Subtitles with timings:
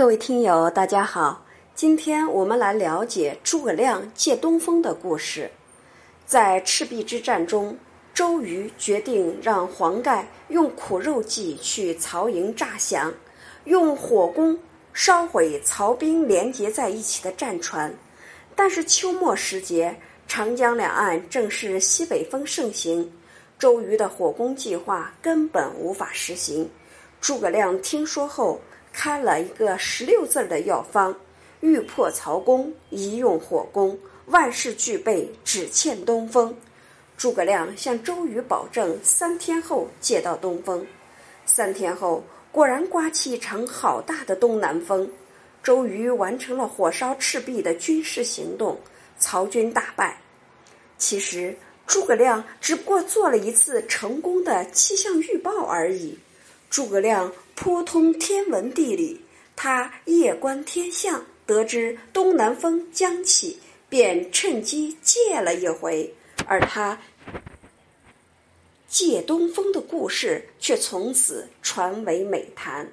[0.00, 1.44] 各位听友，大家好，
[1.74, 5.50] 今天我们来了解诸葛亮借东风的故事。
[6.24, 7.76] 在赤壁之战中，
[8.14, 13.12] 周瑜决定让黄盖用苦肉计去曹营诈降，
[13.64, 14.58] 用火攻
[14.94, 17.92] 烧毁曹兵连结在一起的战船。
[18.56, 19.94] 但是秋末时节，
[20.26, 23.06] 长江两岸正是西北风盛行，
[23.58, 26.66] 周瑜的火攻计划根本无法实行。
[27.20, 28.58] 诸葛亮听说后。
[28.92, 31.14] 开了一个十六字的药方：
[31.60, 36.56] 欲破曹公，宜用火攻，万事俱备，只欠东风。
[37.16, 40.86] 诸葛亮向周瑜保证，三天后借到东风。
[41.44, 45.10] 三天后，果然刮起一场好大的东南风，
[45.62, 48.80] 周瑜完成了火烧赤壁的军事行动，
[49.18, 50.18] 曹军大败。
[50.96, 51.54] 其实，
[51.86, 56.18] 诸葛亮只不过做了一次成功的气象预报而已。
[56.70, 59.20] 诸葛亮颇通天文地理，
[59.54, 66.14] 他夜观天象，得知东南风将起，便趁机借了一回。
[66.46, 66.98] 而他
[68.88, 72.90] 借东风的故事却从此传为美谈。